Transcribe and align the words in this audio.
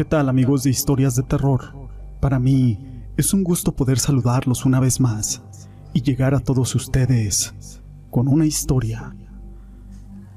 ¿Qué 0.00 0.06
tal 0.06 0.30
amigos 0.30 0.62
de 0.62 0.70
historias 0.70 1.14
de 1.14 1.22
terror? 1.22 1.74
Para 2.20 2.38
mí 2.38 2.78
es 3.18 3.34
un 3.34 3.44
gusto 3.44 3.76
poder 3.76 3.98
saludarlos 3.98 4.64
una 4.64 4.80
vez 4.80 4.98
más 4.98 5.42
y 5.92 6.00
llegar 6.00 6.34
a 6.34 6.40
todos 6.40 6.74
ustedes 6.74 7.82
con 8.10 8.26
una 8.26 8.46
historia. 8.46 9.14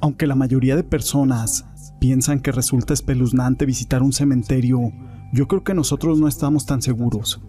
Aunque 0.02 0.28
la 0.28 0.36
mayoría 0.36 0.75
de 0.75 0.84
personas 0.84 1.65
piensan 2.02 2.41
que 2.41 2.52
resulta 2.52 2.93
espeluznante 2.93 3.65
visitar 3.65 4.04
un 4.04 4.11
cementerio, 4.11 4.91
yo 5.32 5.47
creo 5.47 5.64
que 5.64 5.73
nosotros 5.73 6.20
no 6.20 6.27
estamos 6.27 6.66
tan 6.66 6.82
seguros. 6.82 7.41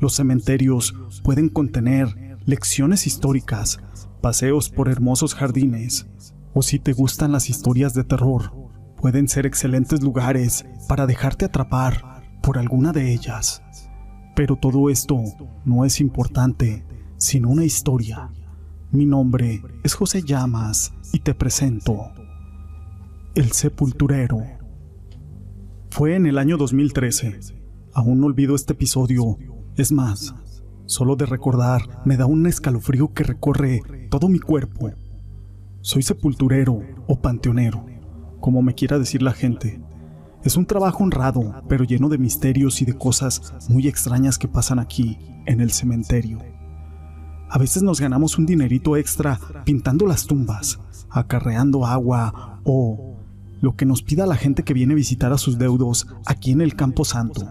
Los 0.00 0.14
cementerios 0.14 0.96
pueden 1.22 1.48
contener 1.48 2.40
lecciones 2.44 3.06
históricas, 3.06 3.78
paseos 4.20 4.68
por 4.68 4.88
hermosos 4.88 5.36
jardines, 5.36 6.08
o 6.54 6.62
si 6.62 6.80
te 6.80 6.92
gustan 6.92 7.30
las 7.30 7.48
historias 7.48 7.94
de 7.94 8.02
terror, 8.02 8.61
pueden 9.02 9.26
ser 9.26 9.46
excelentes 9.46 10.00
lugares 10.00 10.64
para 10.88 11.08
dejarte 11.08 11.44
atrapar 11.44 12.22
por 12.40 12.56
alguna 12.56 12.92
de 12.92 13.12
ellas. 13.12 13.60
Pero 14.36 14.54
todo 14.54 14.88
esto 14.90 15.20
no 15.64 15.84
es 15.84 16.00
importante 16.00 16.86
sin 17.16 17.44
una 17.44 17.64
historia. 17.64 18.30
Mi 18.92 19.04
nombre 19.04 19.60
es 19.82 19.94
José 19.94 20.22
Llamas 20.22 20.94
y 21.12 21.18
te 21.18 21.34
presento 21.34 22.12
El 23.34 23.50
Sepulturero. 23.50 24.40
Fue 25.90 26.14
en 26.14 26.26
el 26.26 26.38
año 26.38 26.56
2013. 26.56 27.40
Aún 27.92 28.20
no 28.20 28.26
olvido 28.26 28.54
este 28.54 28.74
episodio. 28.74 29.36
Es 29.76 29.90
más, 29.90 30.32
solo 30.86 31.16
de 31.16 31.26
recordar 31.26 31.82
me 32.04 32.16
da 32.16 32.26
un 32.26 32.46
escalofrío 32.46 33.12
que 33.12 33.24
recorre 33.24 33.82
todo 34.10 34.28
mi 34.28 34.38
cuerpo. 34.38 34.92
Soy 35.80 36.02
sepulturero 36.02 36.78
o 37.08 37.20
panteonero 37.20 37.91
como 38.42 38.60
me 38.60 38.74
quiera 38.74 38.98
decir 38.98 39.22
la 39.22 39.32
gente. 39.32 39.80
Es 40.44 40.56
un 40.56 40.66
trabajo 40.66 41.04
honrado, 41.04 41.62
pero 41.68 41.84
lleno 41.84 42.10
de 42.10 42.18
misterios 42.18 42.82
y 42.82 42.84
de 42.84 42.98
cosas 42.98 43.54
muy 43.70 43.86
extrañas 43.86 44.36
que 44.36 44.48
pasan 44.48 44.80
aquí, 44.80 45.16
en 45.46 45.60
el 45.60 45.70
cementerio. 45.70 46.40
A 47.48 47.58
veces 47.58 47.82
nos 47.82 48.00
ganamos 48.00 48.38
un 48.38 48.44
dinerito 48.44 48.96
extra 48.96 49.38
pintando 49.64 50.06
las 50.06 50.26
tumbas, 50.26 50.80
acarreando 51.08 51.86
agua 51.86 52.60
o 52.64 53.16
lo 53.60 53.76
que 53.76 53.86
nos 53.86 54.02
pida 54.02 54.26
la 54.26 54.36
gente 54.36 54.64
que 54.64 54.74
viene 54.74 54.94
a 54.94 54.96
visitar 54.96 55.32
a 55.32 55.38
sus 55.38 55.56
deudos 55.56 56.08
aquí 56.26 56.50
en 56.50 56.60
el 56.60 56.74
Campo 56.74 57.04
Santo. 57.04 57.48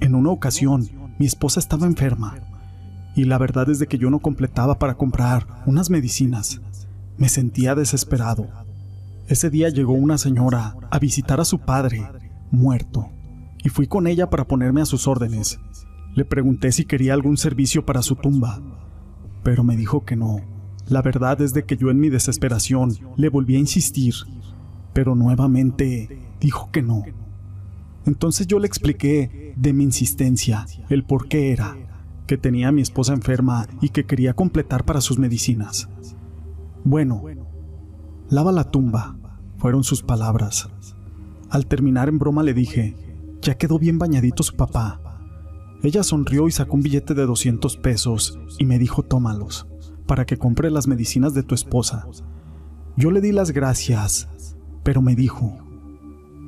En 0.00 0.14
una 0.14 0.30
ocasión, 0.30 0.88
mi 1.18 1.26
esposa 1.26 1.60
estaba 1.60 1.86
enferma 1.86 2.36
y 3.14 3.24
la 3.24 3.36
verdad 3.36 3.68
es 3.68 3.78
de 3.78 3.86
que 3.86 3.98
yo 3.98 4.08
no 4.08 4.20
completaba 4.20 4.78
para 4.78 4.96
comprar 4.96 5.62
unas 5.66 5.90
medicinas. 5.90 6.62
Me 7.18 7.28
sentía 7.28 7.74
desesperado 7.74 8.67
ese 9.28 9.50
día 9.50 9.68
llegó 9.68 9.92
una 9.92 10.16
señora 10.16 10.74
a 10.90 10.98
visitar 10.98 11.38
a 11.38 11.44
su 11.44 11.58
padre, 11.58 12.02
muerto, 12.50 13.10
y 13.62 13.68
fui 13.68 13.86
con 13.86 14.06
ella 14.06 14.30
para 14.30 14.46
ponerme 14.46 14.80
a 14.80 14.86
sus 14.86 15.06
órdenes. 15.06 15.60
Le 16.14 16.24
pregunté 16.24 16.72
si 16.72 16.86
quería 16.86 17.12
algún 17.12 17.36
servicio 17.36 17.84
para 17.84 18.00
su 18.00 18.16
tumba, 18.16 18.62
pero 19.42 19.64
me 19.64 19.76
dijo 19.76 20.06
que 20.06 20.16
no. 20.16 20.40
La 20.88 21.02
verdad 21.02 21.42
es 21.42 21.52
de 21.52 21.64
que 21.64 21.76
yo 21.76 21.90
en 21.90 22.00
mi 22.00 22.08
desesperación 22.08 22.94
le 23.16 23.28
volví 23.28 23.56
a 23.56 23.60
insistir, 23.60 24.14
pero 24.94 25.14
nuevamente 25.14 26.18
dijo 26.40 26.70
que 26.72 26.80
no. 26.80 27.04
Entonces 28.06 28.46
yo 28.46 28.58
le 28.58 28.66
expliqué 28.66 29.52
de 29.56 29.74
mi 29.74 29.84
insistencia 29.84 30.64
el 30.88 31.04
por 31.04 31.28
qué 31.28 31.52
era, 31.52 31.76
que 32.26 32.38
tenía 32.38 32.68
a 32.68 32.72
mi 32.72 32.80
esposa 32.80 33.12
enferma 33.12 33.66
y 33.82 33.90
que 33.90 34.06
quería 34.06 34.32
completar 34.32 34.84
para 34.84 35.02
sus 35.02 35.18
medicinas. 35.18 35.90
Bueno, 36.84 37.22
lava 38.30 38.52
la 38.52 38.64
tumba, 38.64 39.16
fueron 39.56 39.84
sus 39.84 40.02
palabras. 40.02 40.68
Al 41.50 41.66
terminar 41.66 42.08
en 42.08 42.18
broma 42.18 42.42
le 42.42 42.54
dije, 42.54 42.96
ya 43.40 43.56
quedó 43.56 43.78
bien 43.78 43.98
bañadito 43.98 44.42
su 44.42 44.54
papá. 44.54 45.00
Ella 45.82 46.02
sonrió 46.02 46.48
y 46.48 46.50
sacó 46.50 46.76
un 46.76 46.82
billete 46.82 47.14
de 47.14 47.24
200 47.24 47.76
pesos 47.78 48.38
y 48.58 48.64
me 48.64 48.78
dijo, 48.78 49.02
tómalos, 49.02 49.66
para 50.06 50.26
que 50.26 50.36
compre 50.36 50.70
las 50.70 50.88
medicinas 50.88 51.34
de 51.34 51.42
tu 51.42 51.54
esposa. 51.54 52.06
Yo 52.96 53.10
le 53.10 53.20
di 53.20 53.32
las 53.32 53.52
gracias, 53.52 54.28
pero 54.82 55.00
me 55.00 55.14
dijo, 55.14 55.56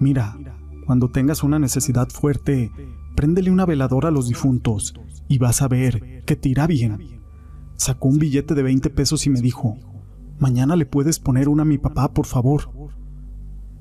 mira, 0.01 0.37
cuando 0.85 1.11
tengas 1.11 1.43
una 1.43 1.59
necesidad 1.59 2.09
fuerte, 2.09 2.73
préndele 3.15 3.51
una 3.51 3.67
veladora 3.67 4.09
a 4.09 4.13
los 4.13 4.29
difuntos 4.29 4.95
y 5.29 5.39
vas 5.39 5.63
a 5.63 5.69
ver 5.69 6.25
que 6.27 6.37
te 6.37 6.49
irá 6.49 6.67
bien. 6.67 7.21
Sacó 7.77 8.09
un 8.09 8.19
billete 8.19 8.55
de 8.55 8.63
20 8.65 8.91
pesos 8.91 9.27
y 9.27 9.31
me 9.31 9.41
dijo, 9.41 9.79
mañana 10.41 10.75
le 10.75 10.87
puedes 10.87 11.19
poner 11.19 11.49
una 11.49 11.63
a 11.63 11.67
mi 11.67 11.79
papá, 11.79 12.13
por 12.13 12.27
favor. 12.27 12.71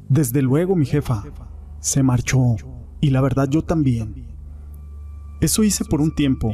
Desde 0.10 0.42
luego, 0.42 0.76
mi 0.76 0.86
jefa. 0.86 1.24
Se 1.80 2.04
marchó. 2.04 2.56
Y 3.02 3.12
la 3.12 3.22
verdad 3.22 3.48
yo 3.50 3.64
también. 3.64 4.28
Eso 5.40 5.64
hice 5.64 5.86
por 5.86 6.02
un 6.02 6.14
tiempo. 6.14 6.54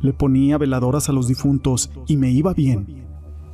Le 0.00 0.12
ponía 0.12 0.56
veladoras 0.58 1.08
a 1.08 1.12
los 1.12 1.28
difuntos 1.28 1.90
y 2.08 2.16
me 2.16 2.30
iba 2.30 2.54
bien. 2.54 3.04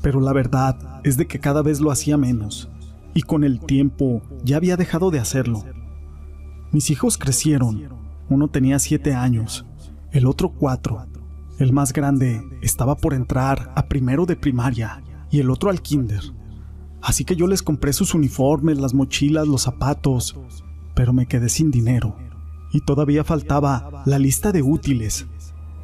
Pero 0.01 0.21
la 0.21 0.33
verdad 0.33 1.01
es 1.03 1.17
de 1.17 1.27
que 1.27 1.41
cada 1.41 1.63
vez 1.63 1.81
lo 1.81 1.91
hacía 1.91 2.17
menos. 2.17 2.71
Y 3.13 3.23
con 3.23 3.43
el 3.43 3.61
tiempo 3.61 4.23
ya 4.45 4.57
había 4.57 4.77
dejado 4.77 5.11
de 5.11 5.19
hacerlo. 5.19 5.65
Mis 6.71 6.91
hijos 6.91 7.19
crecieron. 7.19 7.89
Uno 8.29 8.49
tenía 8.49 8.79
siete 8.79 9.15
años, 9.15 9.67
el 10.13 10.27
otro 10.27 10.51
cuatro. 10.51 11.07
El 11.59 11.73
más 11.73 11.93
grande 11.93 12.41
estaba 12.63 12.95
por 12.95 13.15
entrar 13.15 13.73
a 13.75 13.89
primero 13.89 14.27
de 14.27 14.37
primaria 14.37 15.03
y 15.31 15.41
el 15.41 15.51
otro 15.51 15.71
al 15.71 15.83
kinder. 15.83 16.23
Así 17.01 17.25
que 17.25 17.37
yo 17.37 17.47
les 17.47 17.63
compré 17.63 17.93
sus 17.93 18.15
uniformes, 18.15 18.79
las 18.79 18.95
mochilas, 18.95 19.47
los 19.47 19.63
zapatos, 19.63 20.37
pero 20.95 21.13
me 21.13 21.27
quedé 21.27 21.49
sin 21.49 21.71
dinero. 21.71 22.17
Y 22.73 22.81
todavía 22.81 23.25
faltaba 23.25 24.03
la 24.05 24.19
lista 24.19 24.53
de 24.53 24.63
útiles. 24.63 25.27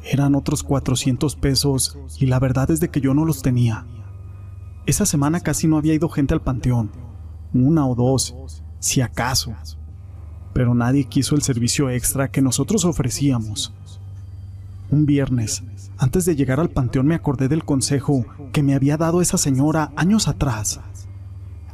Eran 0.03 0.35
otros 0.35 0.61
400 0.61 1.35
pesos 1.35 1.97
y 2.19 2.27
la 2.27 2.39
verdad 2.39 2.69
es 2.69 2.79
de 2.79 2.89
que 2.89 3.01
yo 3.01 3.13
no 3.13 3.25
los 3.25 3.41
tenía. 3.41 3.87
Esa 4.85 5.05
semana 5.05 5.39
casi 5.39 5.67
no 5.67 5.77
había 5.77 5.95
ido 5.95 6.09
gente 6.09 6.33
al 6.33 6.41
panteón. 6.41 6.91
Una 7.53 7.87
o 7.87 7.95
dos, 7.95 8.35
si 8.79 9.01
acaso. 9.01 9.55
Pero 10.53 10.75
nadie 10.75 11.05
quiso 11.05 11.35
el 11.35 11.41
servicio 11.41 11.89
extra 11.89 12.29
que 12.29 12.41
nosotros 12.41 12.85
ofrecíamos. 12.85 13.73
Un 14.91 15.07
viernes, 15.07 15.63
antes 15.97 16.25
de 16.25 16.35
llegar 16.35 16.59
al 16.59 16.69
panteón 16.69 17.07
me 17.07 17.15
acordé 17.15 17.47
del 17.47 17.63
consejo 17.63 18.25
que 18.51 18.63
me 18.63 18.75
había 18.75 18.97
dado 18.97 19.21
esa 19.21 19.37
señora 19.37 19.91
años 19.95 20.27
atrás 20.27 20.79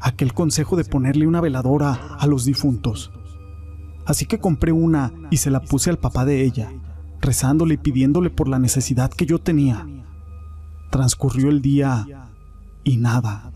aquel 0.02 0.34
consejo 0.34 0.76
de 0.76 0.84
ponerle 0.84 1.28
una 1.28 1.42
veladora 1.42 2.18
a 2.20 2.28
los 2.28 2.44
difuntos. 2.44 3.12
Así 4.06 4.26
que 4.26 4.40
compré 4.40 4.72
una 4.72 5.14
y 5.30 5.38
se 5.38 5.52
la 5.52 5.62
puse 5.62 5.92
al 5.92 6.00
papá 6.00 6.26
de 6.26 6.44
ella, 6.44 6.74
rezándole 7.22 7.76
y 7.76 7.78
pidiéndole 7.78 8.32
por 8.32 8.48
la 8.48 8.60
necesidad 8.60 9.12
que 9.12 9.28
yo 9.28 9.40
tenía. 9.40 9.88
Transcurrió 10.90 11.50
el 11.50 11.62
día 11.62 12.08
y 12.84 12.98
nada. 12.98 13.52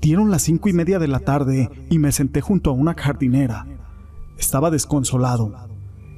Dieron 0.00 0.30
las 0.30 0.42
cinco 0.42 0.68
y 0.68 0.72
media 0.72 1.00
de 1.00 1.08
la 1.08 1.18
tarde 1.18 1.86
y 1.90 1.98
me 1.98 2.12
senté 2.12 2.40
junto 2.40 2.70
a 2.70 2.74
una 2.74 2.94
jardinera. 2.94 3.66
Estaba 4.38 4.70
desconsolado. 4.70 5.52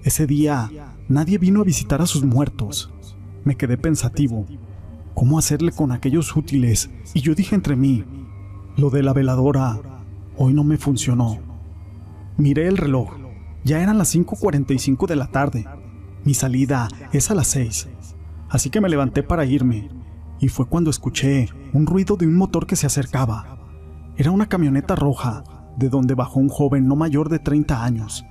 Ese 0.04 0.26
día 0.26 0.70
nadie 1.08 1.38
vino 1.38 1.62
a 1.62 1.64
visitar 1.64 2.02
a 2.02 2.06
sus 2.06 2.24
muertos. 2.24 2.92
Me 3.44 3.56
quedé 3.56 3.78
pensativo. 3.78 4.46
¿Cómo 5.14 5.38
hacerle 5.38 5.72
con 5.72 5.92
aquellos 5.92 6.36
útiles? 6.36 6.90
Y 7.14 7.20
yo 7.20 7.34
dije 7.34 7.54
entre 7.54 7.76
mí, 7.76 8.04
lo 8.76 8.90
de 8.90 9.02
la 9.02 9.12
veladora 9.12 9.80
hoy 10.36 10.54
no 10.54 10.64
me 10.64 10.76
funcionó. 10.76 11.38
Miré 12.36 12.66
el 12.66 12.76
reloj. 12.76 13.10
Ya 13.64 13.82
eran 13.82 13.98
las 13.98 14.14
5.45 14.14 15.06
de 15.06 15.16
la 15.16 15.26
tarde. 15.26 15.66
Mi 16.24 16.34
salida 16.34 16.88
es 17.12 17.30
a 17.30 17.34
las 17.34 17.48
6. 17.48 17.88
Así 18.48 18.70
que 18.70 18.80
me 18.80 18.88
levanté 18.88 19.22
para 19.22 19.44
irme. 19.44 19.90
Y 20.38 20.48
fue 20.48 20.66
cuando 20.66 20.90
escuché 20.90 21.48
un 21.72 21.86
ruido 21.86 22.16
de 22.16 22.26
un 22.26 22.36
motor 22.36 22.66
que 22.66 22.76
se 22.76 22.86
acercaba. 22.86 23.58
Era 24.16 24.30
una 24.30 24.48
camioneta 24.48 24.96
roja, 24.96 25.44
de 25.76 25.88
donde 25.88 26.14
bajó 26.14 26.40
un 26.40 26.48
joven 26.48 26.86
no 26.88 26.96
mayor 26.96 27.28
de 27.28 27.38
30 27.38 27.84
años. 27.84 28.24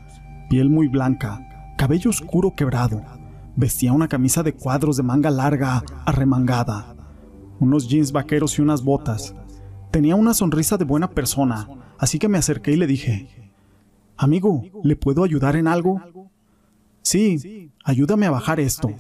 Piel 0.50 0.70
muy 0.70 0.88
blanca, 0.88 1.76
cabello 1.78 2.10
oscuro 2.10 2.56
quebrado. 2.56 3.02
Vestía 3.60 3.92
una 3.92 4.08
camisa 4.08 4.42
de 4.42 4.54
cuadros 4.54 4.96
de 4.96 5.04
manga 5.04 5.30
larga, 5.30 5.84
arremangada. 6.06 6.96
Unos 7.60 7.90
jeans 7.90 8.14
vaqueros 8.14 8.58
y 8.58 8.62
unas 8.62 8.82
botas. 8.82 9.36
Tenía 9.92 10.16
una 10.16 10.34
sonrisa 10.34 10.78
de 10.78 10.86
buena 10.86 11.10
persona, 11.10 11.68
así 11.98 12.20
que 12.20 12.30
me 12.30 12.38
acerqué 12.38 12.72
y 12.72 12.78
le 12.78 12.88
dije, 12.88 13.52
Amigo, 14.16 14.64
¿le 14.82 14.96
puedo 14.96 15.26
ayudar 15.26 15.58
en 15.58 15.68
algo? 15.68 16.02
Sí, 17.02 17.74
ayúdame 17.84 18.28
a 18.28 18.32
bajar 18.32 18.62
esto. 18.62 18.92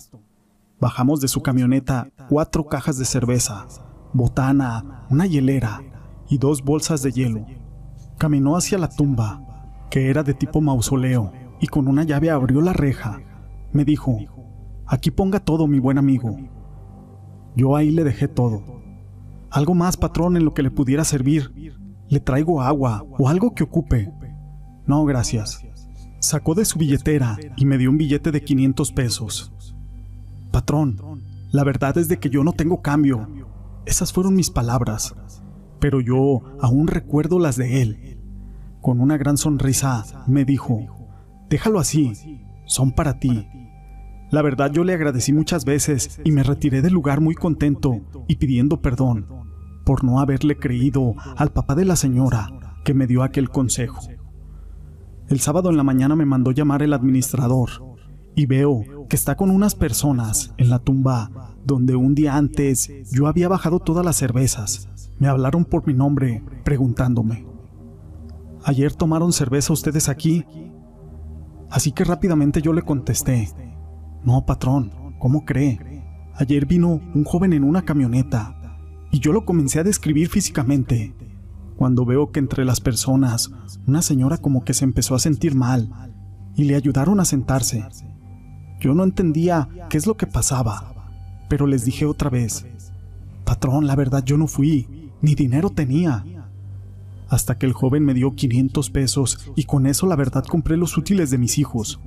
Bajamos 0.77 1.21
de 1.21 1.29
su 1.29 1.41
camioneta 1.41 2.11
cuatro 2.27 2.65
cajas 2.65 2.97
de 2.97 3.05
cerveza, 3.05 3.65
botana, 4.11 5.05
una 5.09 5.25
hielera 5.25 5.81
y 6.27 6.37
dos 6.37 6.65
bolsas 6.65 7.01
de 7.01 7.13
hielo. 7.13 7.45
Caminó 8.17 8.57
hacia 8.57 8.77
la 8.77 8.89
tumba, 8.89 9.87
que 9.89 10.09
era 10.09 10.21
de 10.21 10.33
tipo 10.33 10.59
mausoleo, 10.59 11.31
y 11.61 11.67
con 11.67 11.87
una 11.87 12.03
llave 12.03 12.29
abrió 12.29 12.59
la 12.59 12.73
reja. 12.73 13.21
Me 13.71 13.85
dijo, 13.85 14.19
aquí 14.89 15.11
ponga 15.11 15.39
todo, 15.39 15.67
mi 15.67 15.79
buen 15.79 15.97
amigo. 15.97 16.35
Yo 17.55 17.75
ahí 17.75 17.91
le 17.91 18.03
dejé 18.03 18.27
todo. 18.27 18.63
Algo 19.51 19.75
más, 19.75 19.97
patrón, 19.97 20.35
en 20.35 20.45
lo 20.45 20.53
que 20.53 20.63
le 20.63 20.71
pudiera 20.71 21.03
servir. 21.03 21.51
Le 22.09 22.19
traigo 22.19 22.61
agua 22.61 23.05
o 23.17 23.29
algo 23.29 23.53
que 23.53 23.63
ocupe. 23.63 24.11
No, 24.85 25.05
gracias. 25.05 25.63
Sacó 26.19 26.55
de 26.55 26.65
su 26.65 26.79
billetera 26.79 27.37
y 27.55 27.65
me 27.65 27.77
dio 27.77 27.89
un 27.89 27.97
billete 27.97 28.31
de 28.31 28.43
500 28.43 28.91
pesos. 28.91 29.53
Patrón, 30.51 31.23
la 31.51 31.63
verdad 31.63 31.97
es 31.97 32.07
de 32.07 32.17
que 32.19 32.29
yo 32.29 32.43
no 32.43 32.53
tengo 32.53 32.81
cambio. 32.81 33.27
Esas 33.85 34.11
fueron 34.11 34.35
mis 34.35 34.49
palabras, 34.49 35.15
pero 35.79 36.01
yo 36.01 36.41
aún 36.59 36.87
recuerdo 36.87 37.39
las 37.39 37.55
de 37.55 37.81
él. 37.81 38.19
Con 38.81 38.99
una 38.99 39.17
gran 39.17 39.37
sonrisa 39.37 40.03
me 40.27 40.45
dijo, 40.45 41.07
déjalo 41.49 41.79
así, 41.79 42.13
son 42.65 42.91
para 42.91 43.19
ti. 43.19 43.47
La 44.31 44.41
verdad 44.43 44.71
yo 44.71 44.83
le 44.83 44.93
agradecí 44.93 45.33
muchas 45.33 45.65
veces 45.65 46.19
y 46.23 46.31
me 46.31 46.43
retiré 46.43 46.81
del 46.81 46.93
lugar 46.93 47.19
muy 47.19 47.33
contento 47.33 48.01
y 48.27 48.35
pidiendo 48.35 48.81
perdón 48.81 49.25
por 49.85 50.03
no 50.03 50.19
haberle 50.19 50.57
creído 50.57 51.15
al 51.35 51.51
papá 51.51 51.73
de 51.73 51.85
la 51.85 51.95
señora 51.95 52.75
que 52.83 52.93
me 52.93 53.07
dio 53.07 53.23
aquel 53.23 53.49
consejo. 53.49 54.01
El 55.27 55.39
sábado 55.39 55.69
en 55.71 55.77
la 55.77 55.83
mañana 55.83 56.15
me 56.15 56.25
mandó 56.25 56.51
llamar 56.51 56.83
el 56.83 56.93
administrador 56.93 57.69
y 58.35 58.45
veo 58.45 58.83
que 59.09 59.15
está 59.15 59.35
con 59.35 59.49
unas 59.49 59.73
personas 59.73 60.53
en 60.57 60.69
la 60.69 60.79
tumba 60.79 61.55
donde 61.65 61.95
un 61.95 62.15
día 62.15 62.35
antes 62.35 62.91
yo 63.11 63.27
había 63.27 63.47
bajado 63.47 63.79
todas 63.79 64.05
las 64.05 64.15
cervezas. 64.15 64.89
Me 65.17 65.27
hablaron 65.27 65.65
por 65.65 65.85
mi 65.85 65.93
nombre 65.93 66.43
preguntándome, 66.63 67.45
¿ayer 68.63 68.93
tomaron 68.93 69.33
cerveza 69.33 69.73
ustedes 69.73 70.07
aquí? 70.07 70.45
Así 71.69 71.91
que 71.91 72.03
rápidamente 72.03 72.61
yo 72.61 72.73
le 72.73 72.81
contesté, 72.81 73.49
no, 74.23 74.45
patrón, 74.45 74.91
¿cómo 75.19 75.45
cree? 75.45 76.03
Ayer 76.35 76.65
vino 76.65 77.01
un 77.13 77.23
joven 77.23 77.53
en 77.53 77.63
una 77.63 77.83
camioneta 77.83 78.77
y 79.11 79.19
yo 79.19 79.33
lo 79.33 79.45
comencé 79.45 79.79
a 79.79 79.83
describir 79.83 80.29
físicamente. 80.29 81.13
Cuando 81.77 82.05
veo 82.05 82.31
que 82.31 82.39
entre 82.39 82.65
las 82.65 82.81
personas 82.81 83.51
una 83.87 84.01
señora 84.01 84.37
como 84.37 84.63
que 84.63 84.73
se 84.73 84.83
empezó 84.85 85.15
a 85.15 85.19
sentir 85.19 85.55
mal 85.55 85.89
y 86.55 86.65
le 86.65 86.75
ayudaron 86.75 87.19
a 87.19 87.25
sentarse. 87.25 87.85
Yo 88.79 88.93
no 88.93 89.03
entendía 89.03 89.69
qué 89.89 89.97
es 89.97 90.05
lo 90.05 90.17
que 90.17 90.27
pasaba, 90.27 90.93
pero 91.49 91.67
les 91.67 91.85
dije 91.85 92.05
otra 92.05 92.29
vez, 92.29 92.65
patrón, 93.45 93.87
la 93.87 93.95
verdad 93.95 94.23
yo 94.23 94.37
no 94.37 94.47
fui, 94.47 95.11
ni 95.21 95.35
dinero 95.35 95.69
tenía. 95.69 96.25
Hasta 97.29 97.57
que 97.57 97.65
el 97.65 97.73
joven 97.73 98.03
me 98.03 98.13
dio 98.13 98.35
500 98.35 98.89
pesos 98.89 99.51
y 99.55 99.63
con 99.63 99.85
eso 99.85 100.07
la 100.07 100.15
verdad 100.15 100.43
compré 100.43 100.77
los 100.77 100.97
útiles 100.97 101.29
de 101.29 101.37
mis 101.37 101.57
hijos. 101.57 101.99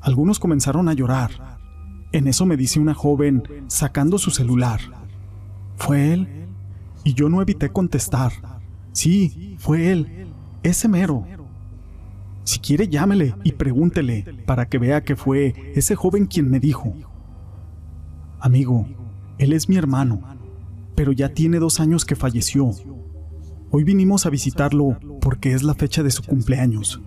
Algunos 0.00 0.38
comenzaron 0.38 0.88
a 0.88 0.92
llorar. 0.92 1.58
En 2.12 2.28
eso 2.28 2.46
me 2.46 2.56
dice 2.56 2.80
una 2.80 2.94
joven 2.94 3.42
sacando 3.66 4.18
su 4.18 4.30
celular. 4.30 4.80
¿Fue 5.76 6.12
él? 6.12 6.46
Y 7.04 7.14
yo 7.14 7.28
no 7.28 7.42
evité 7.42 7.70
contestar. 7.70 8.32
Sí, 8.92 9.56
fue 9.58 9.92
él. 9.92 10.28
Ese 10.62 10.88
mero. 10.88 11.26
Si 12.44 12.60
quiere, 12.60 12.88
llámele 12.88 13.34
y 13.44 13.52
pregúntele 13.52 14.24
para 14.46 14.68
que 14.68 14.78
vea 14.78 15.02
que 15.02 15.16
fue 15.16 15.72
ese 15.74 15.96
joven 15.96 16.26
quien 16.26 16.48
me 16.50 16.60
dijo. 16.60 16.94
Amigo, 18.40 18.86
él 19.38 19.52
es 19.52 19.68
mi 19.68 19.76
hermano, 19.76 20.22
pero 20.94 21.12
ya 21.12 21.28
tiene 21.30 21.58
dos 21.58 21.80
años 21.80 22.04
que 22.04 22.16
falleció. 22.16 22.70
Hoy 23.70 23.84
vinimos 23.84 24.26
a 24.26 24.30
visitarlo 24.30 24.98
porque 25.20 25.52
es 25.52 25.62
la 25.62 25.74
fecha 25.74 26.02
de 26.02 26.10
su 26.10 26.22
cumpleaños. 26.22 27.02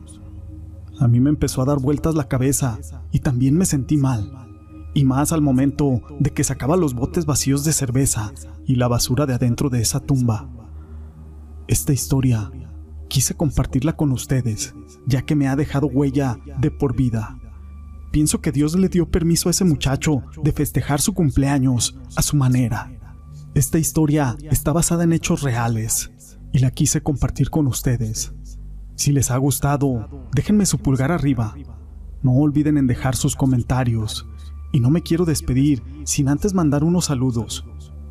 A 1.00 1.08
mí 1.08 1.20
me 1.20 1.30
empezó 1.30 1.62
a 1.62 1.66
dar 1.66 1.80
vueltas 1.80 2.16
la 2.16 2.28
cabeza 2.28 2.78
y 3.12 3.20
también 3.20 3.56
me 3.56 3.66
sentí 3.66 3.98
mal. 3.98 4.32
Y 4.94 5.06
más 5.06 5.32
al 5.32 5.42
momento 5.42 6.02
de 6.20 6.32
que 6.32 6.44
sacaba 6.44 6.76
los 6.76 6.94
botes 6.94 7.26
vacíos 7.26 7.64
de 7.64 7.74
cerveza 7.74 8.34
y 8.66 8.76
la 8.76 8.88
basura 8.88 9.26
de 9.26 9.34
adentro 9.34 9.70
de 9.70 9.82
esa 9.82 10.02
tumba. 10.02 10.50
Esta 11.68 11.94
historia 11.94 12.52
quise 13.08 13.36
compartirla 13.36 13.96
con 13.96 14.12
ustedes, 14.12 14.74
ya 15.06 15.22
que 15.22 15.36
me 15.36 15.48
ha 15.48 15.56
dejado 15.56 15.88
huella 15.88 16.38
de 16.60 16.70
por 16.70 16.96
vida. 16.96 17.40
Pienso 18.12 18.42
que 18.42 18.52
Dios 18.52 18.76
le 18.76 18.90
dio 18.90 19.10
permiso 19.10 19.50
a 19.50 19.52
ese 19.52 19.64
muchacho 19.64 20.24
de 20.44 20.52
festejar 20.52 21.00
su 21.00 21.14
cumpleaños 21.14 21.98
a 22.16 22.22
su 22.22 22.36
manera. 22.36 22.92
Esta 23.54 23.80
historia 23.80 24.36
está 24.50 24.74
basada 24.74 25.04
en 25.04 25.14
hechos 25.14 25.44
reales 25.44 26.12
y 26.52 26.60
la 26.60 26.72
quise 26.72 27.02
compartir 27.02 27.50
con 27.50 27.68
ustedes. 27.68 28.34
Si 29.00 29.14
les 29.14 29.32
ha 29.32 29.38
gustado, 29.38 30.28
déjenme 30.34 30.66
su 30.66 30.78
pulgar 30.78 31.14
arriba. 31.14 31.56
No 32.22 32.34
olviden 32.34 32.78
en 32.78 32.86
dejar 32.86 33.16
sus 33.16 33.34
comentarios. 33.34 34.28
Y 34.74 34.82
no 34.82 34.90
me 34.90 35.04
quiero 35.04 35.24
despedir 35.24 35.82
sin 36.04 36.28
antes 36.28 36.54
mandar 36.54 36.84
unos 36.84 37.06
saludos. 37.06 37.66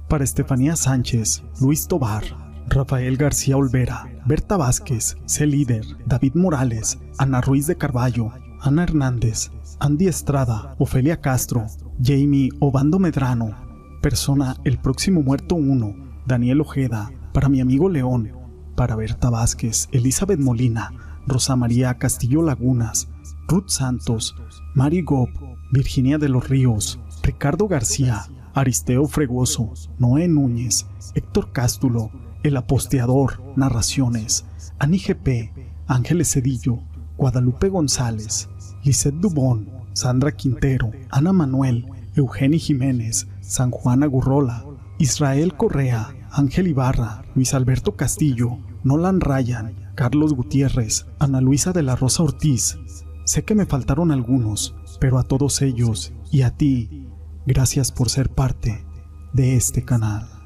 Para 0.08 0.24
Estefanía 0.24 0.76
Sánchez, 0.76 1.44
Luis 1.60 1.88
Tobar, 1.88 2.24
Rafael 2.70 3.18
García 3.18 3.58
Olvera, 3.58 4.08
Berta 4.24 4.56
Vázquez, 4.56 5.18
C. 5.26 5.46
Líder, 5.46 5.84
David 6.06 6.36
Morales, 6.36 6.98
Ana 7.18 7.42
Ruiz 7.42 7.66
de 7.66 7.76
Carballo, 7.76 8.32
Ana 8.62 8.84
Hernández, 8.84 9.50
Andy 9.80 10.06
Estrada, 10.06 10.74
Ofelia 10.78 11.20
Castro, 11.20 11.66
Jamie 12.02 12.48
Obando 12.60 12.98
Medrano, 12.98 13.54
Persona 14.00 14.56
El 14.64 14.78
Próximo 14.78 15.22
Muerto 15.22 15.54
1, 15.54 16.22
Daniel 16.26 16.62
Ojeda, 16.62 17.12
para 17.34 17.50
mi 17.50 17.60
amigo 17.60 17.90
León, 17.90 18.37
para 18.78 18.94
Berta 18.94 19.28
Vázquez, 19.28 19.88
Elizabeth 19.90 20.38
Molina, 20.38 20.92
Rosa 21.26 21.56
María 21.56 21.98
Castillo 21.98 22.42
Lagunas, 22.42 23.08
Ruth 23.48 23.70
Santos, 23.70 24.36
Mari 24.72 25.02
Gop, 25.02 25.30
Virginia 25.72 26.16
de 26.16 26.28
los 26.28 26.48
Ríos, 26.48 27.00
Ricardo 27.24 27.66
García, 27.66 28.26
Aristeo 28.54 29.08
Fregoso, 29.08 29.72
Noé 29.98 30.28
Núñez, 30.28 30.86
Héctor 31.16 31.50
Cástulo, 31.50 32.12
El 32.44 32.56
Aposteador, 32.56 33.42
Narraciones, 33.56 34.46
Ani 34.78 34.98
GP, 34.98 35.52
Ángeles 35.88 36.30
Cedillo, 36.32 36.78
Guadalupe 37.16 37.70
González, 37.70 38.48
Lisette 38.84 39.16
Dubón, 39.16 39.72
Sandra 39.92 40.36
Quintero, 40.36 40.92
Ana 41.10 41.32
Manuel, 41.32 41.84
Eugeni 42.14 42.60
Jiménez, 42.60 43.26
San 43.40 43.72
Juan 43.72 44.04
Agurrola, 44.04 44.64
Israel 45.00 45.54
Correa, 45.56 46.14
Ángel 46.30 46.68
Ibarra, 46.68 47.24
Luis 47.34 47.54
Alberto 47.54 47.96
Castillo, 47.96 48.58
Nolan 48.84 49.20
Ryan, 49.20 49.92
Carlos 49.94 50.34
Gutiérrez, 50.34 51.06
Ana 51.18 51.40
Luisa 51.40 51.72
de 51.72 51.82
la 51.82 51.96
Rosa 51.96 52.22
Ortiz. 52.22 52.78
Sé 53.24 53.44
que 53.44 53.54
me 53.54 53.66
faltaron 53.66 54.10
algunos, 54.10 54.74
pero 55.00 55.18
a 55.18 55.24
todos 55.24 55.62
ellos 55.62 56.12
y 56.30 56.42
a 56.42 56.50
ti, 56.56 57.06
gracias 57.46 57.92
por 57.92 58.08
ser 58.08 58.30
parte 58.30 58.84
de 59.32 59.56
este 59.56 59.84
canal. 59.84 60.37